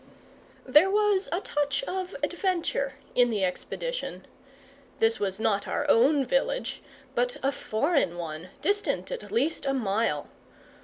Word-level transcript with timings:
There 0.65 0.89
was 0.89 1.29
a 1.31 1.41
touch 1.41 1.83
of 1.83 2.15
adventure 2.23 2.93
in 3.13 3.29
the 3.29 3.43
expedition. 3.43 4.25
This 4.97 5.19
was 5.19 5.39
not 5.39 5.67
our 5.67 5.87
own 5.91 6.25
village, 6.25 6.81
but 7.13 7.37
a 7.43 7.51
foreign 7.51 8.17
one, 8.17 8.49
distant 8.63 9.11
at 9.11 9.31
least 9.31 9.63
a 9.63 9.75
mile. 9.75 10.27